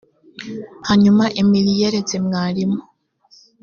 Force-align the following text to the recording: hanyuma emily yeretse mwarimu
hanyuma 0.87 1.23
emily 1.41 1.73
yeretse 1.81 2.15
mwarimu 2.25 2.79